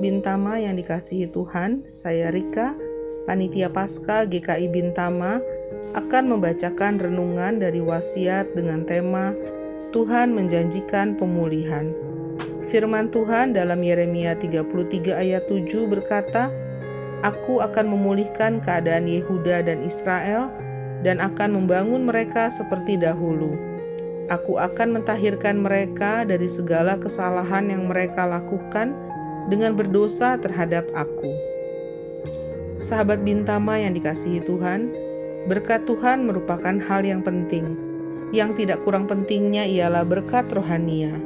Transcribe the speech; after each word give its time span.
Bintama 0.00 0.56
yang 0.56 0.80
dikasihi 0.80 1.28
Tuhan, 1.28 1.84
saya 1.84 2.32
Rika, 2.32 2.72
Panitia 3.28 3.68
Paskah 3.68 4.24
GKI 4.24 4.72
Bintama, 4.72 5.44
akan 5.92 6.24
membacakan 6.32 6.96
renungan 6.96 7.60
dari 7.60 7.84
wasiat 7.84 8.56
dengan 8.56 8.88
tema 8.88 9.36
Tuhan 9.92 10.32
menjanjikan 10.32 11.20
pemulihan. 11.20 11.92
Firman 12.64 13.12
Tuhan 13.12 13.52
dalam 13.52 13.76
Yeremia 13.84 14.40
33 14.40 15.20
ayat 15.20 15.44
7 15.44 15.84
berkata, 15.84 16.48
Aku 17.20 17.60
akan 17.60 17.92
memulihkan 17.92 18.64
keadaan 18.64 19.04
Yehuda 19.04 19.68
dan 19.68 19.84
Israel 19.84 20.48
dan 21.04 21.20
akan 21.20 21.60
membangun 21.60 22.08
mereka 22.08 22.48
seperti 22.48 22.96
dahulu. 22.96 23.52
Aku 24.32 24.56
akan 24.56 24.96
mentahirkan 24.96 25.60
mereka 25.60 26.24
dari 26.24 26.48
segala 26.48 26.96
kesalahan 26.96 27.68
yang 27.68 27.84
mereka 27.84 28.24
lakukan 28.24 29.11
dengan 29.48 29.74
berdosa 29.74 30.38
terhadap 30.38 30.90
aku. 30.92 31.32
Sahabat 32.82 33.22
Bintama 33.22 33.78
yang 33.78 33.94
dikasihi 33.94 34.42
Tuhan, 34.42 34.90
berkat 35.46 35.86
Tuhan 35.86 36.26
merupakan 36.26 36.74
hal 36.82 37.02
yang 37.06 37.22
penting. 37.22 37.78
Yang 38.32 38.64
tidak 38.64 38.80
kurang 38.82 39.04
pentingnya 39.04 39.68
ialah 39.68 40.08
berkat 40.08 40.48
rohania, 40.50 41.20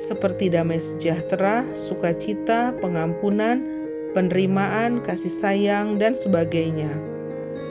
seperti 0.00 0.48
damai 0.48 0.80
sejahtera, 0.80 1.68
sukacita, 1.76 2.72
pengampunan, 2.80 3.60
penerimaan, 4.16 5.04
kasih 5.04 5.28
sayang, 5.28 6.00
dan 6.00 6.16
sebagainya. 6.16 6.96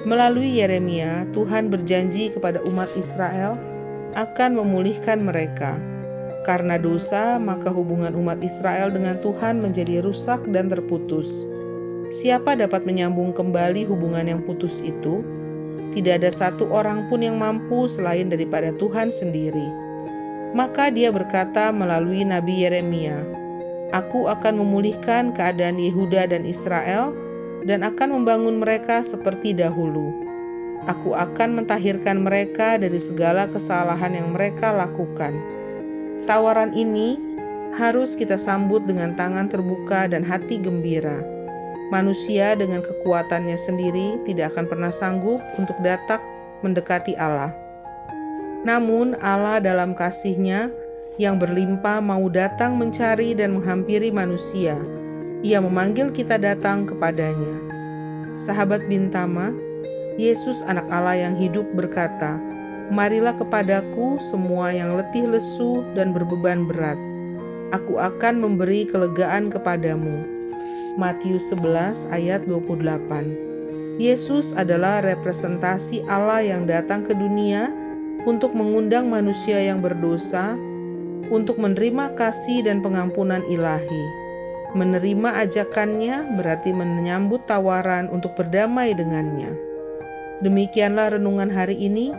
Melalui 0.05 0.61
Yeremia, 0.61 1.25
Tuhan 1.33 1.73
berjanji 1.73 2.29
kepada 2.29 2.61
umat 2.69 2.93
Israel 2.93 3.57
akan 4.13 4.61
memulihkan 4.61 5.25
mereka. 5.25 5.81
Karena 6.45 6.77
dosa, 6.77 7.41
maka 7.41 7.73
hubungan 7.73 8.13
umat 8.13 8.37
Israel 8.45 8.93
dengan 8.93 9.17
Tuhan 9.17 9.57
menjadi 9.65 10.05
rusak 10.05 10.45
dan 10.53 10.69
terputus. 10.69 11.41
Siapa 12.13 12.53
dapat 12.53 12.85
menyambung 12.85 13.33
kembali 13.33 13.89
hubungan 13.89 14.29
yang 14.29 14.45
putus 14.45 14.77
itu? 14.85 15.25
Tidak 15.89 16.21
ada 16.21 16.29
satu 16.29 16.69
orang 16.69 17.09
pun 17.09 17.25
yang 17.25 17.41
mampu 17.41 17.89
selain 17.89 18.29
daripada 18.29 18.69
Tuhan 18.77 19.09
sendiri. 19.09 19.73
Maka 20.53 20.93
dia 20.93 21.09
berkata 21.09 21.73
melalui 21.73 22.21
Nabi 22.21 22.61
Yeremia, 22.61 23.25
Aku 23.89 24.29
akan 24.29 24.61
memulihkan 24.61 25.33
keadaan 25.33 25.81
Yehuda 25.81 26.29
dan 26.29 26.45
Israel 26.45 27.09
dan 27.65 27.81
akan 27.81 28.21
membangun 28.21 28.61
mereka 28.61 29.01
seperti 29.01 29.57
dahulu. 29.57 30.13
Aku 30.85 31.17
akan 31.17 31.57
mentahirkan 31.57 32.21
mereka 32.21 32.77
dari 32.77 33.01
segala 33.01 33.49
kesalahan 33.49 34.13
yang 34.13 34.29
mereka 34.29 34.69
lakukan. 34.69 35.54
Tawaran 36.23 36.71
ini 36.71 37.19
harus 37.75 38.15
kita 38.15 38.39
sambut 38.39 38.87
dengan 38.87 39.11
tangan 39.19 39.51
terbuka 39.51 40.07
dan 40.07 40.23
hati 40.23 40.63
gembira. 40.63 41.19
Manusia 41.91 42.55
dengan 42.55 42.79
kekuatannya 42.79 43.59
sendiri 43.59 44.23
tidak 44.23 44.55
akan 44.55 44.65
pernah 44.65 44.91
sanggup 44.95 45.43
untuk 45.59 45.75
datang 45.83 46.23
mendekati 46.63 47.13
Allah. 47.19 47.51
Namun 48.65 49.13
Allah 49.21 49.61
dalam 49.61 49.93
kasihnya 49.93 50.73
yang 51.21 51.37
berlimpah 51.37 52.01
mau 52.01 52.25
datang 52.31 52.73
mencari 52.79 53.37
dan 53.37 53.53
menghampiri 53.59 54.09
manusia. 54.09 54.79
Ia 55.45 55.61
memanggil 55.61 56.09
kita 56.09 56.41
datang 56.41 56.89
kepadanya. 56.89 57.61
Sahabat 58.33 58.89
Bintama, 58.89 59.53
Yesus 60.17 60.65
anak 60.65 60.89
Allah 60.89 61.21
yang 61.29 61.37
hidup 61.37 61.69
berkata, 61.77 62.41
Marilah 62.93 63.33
kepadaku 63.33 64.21
semua 64.21 64.69
yang 64.69 64.93
letih 64.93 65.25
lesu 65.25 65.81
dan 65.97 66.13
berbeban 66.13 66.69
berat. 66.69 66.97
Aku 67.73 67.97
akan 67.97 68.45
memberi 68.45 68.85
kelegaan 68.85 69.49
kepadamu. 69.49 70.21
Matius 70.95 71.49
11 71.49 72.13
ayat 72.13 72.45
28 72.45 73.97
Yesus 73.97 74.53
adalah 74.53 75.01
representasi 75.01 76.05
Allah 76.05 76.45
yang 76.45 76.69
datang 76.69 77.01
ke 77.01 77.17
dunia 77.17 77.73
untuk 78.27 78.53
mengundang 78.53 79.09
manusia 79.09 79.59
yang 79.59 79.81
berdosa 79.81 80.53
untuk 81.33 81.57
menerima 81.57 82.13
kasih 82.13 82.69
dan 82.69 82.85
pengampunan 82.85 83.41
ilahi. 83.49 84.05
Menerima 84.75 85.41
ajakannya 85.47 86.35
berarti 86.35 86.75
menyambut 86.75 87.47
tawaran 87.47 88.11
untuk 88.11 88.35
berdamai 88.35 88.91
dengannya. 88.91 89.55
Demikianlah 90.43 91.15
renungan 91.15 91.47
hari 91.47 91.79
ini. 91.79 92.11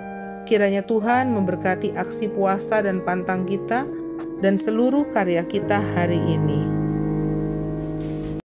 Kiranya 0.47 0.87
Tuhan 0.87 1.35
memberkati 1.35 1.99
aksi 1.99 2.31
puasa 2.31 2.79
dan 2.79 3.03
pantang 3.03 3.43
kita 3.51 3.83
dan 4.39 4.55
seluruh 4.55 5.11
karya 5.11 5.43
kita 5.43 5.83
hari 5.83 6.23
ini. 6.23 6.86